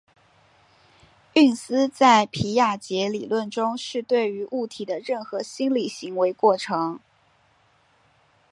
[1.33, 6.99] 运思在皮亚杰理论中是对于物体的任何心理行为过程。